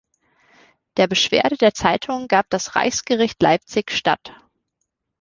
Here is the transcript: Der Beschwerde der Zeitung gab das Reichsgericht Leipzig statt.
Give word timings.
Der 0.97 1.05
Beschwerde 1.05 1.57
der 1.57 1.75
Zeitung 1.75 2.27
gab 2.27 2.49
das 2.49 2.75
Reichsgericht 2.75 3.39
Leipzig 3.39 3.91
statt. 3.91 4.33